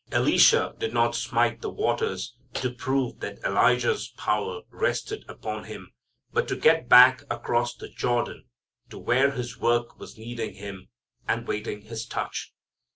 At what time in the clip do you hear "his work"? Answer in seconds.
9.29-9.99